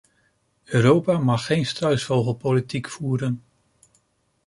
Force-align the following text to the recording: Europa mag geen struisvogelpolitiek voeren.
Europa 0.65 1.19
mag 1.19 1.45
geen 1.45 1.65
struisvogelpolitiek 1.65 2.89
voeren. 2.89 3.43